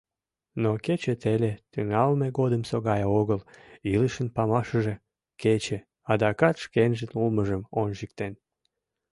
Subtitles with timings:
[0.61, 3.41] Но кече теле тӱҥалме годымсо гай огыл,
[3.93, 4.95] илышын памашыже—
[5.41, 5.77] кече—
[6.11, 8.33] адакат шкенжын улмыжым ончыктен.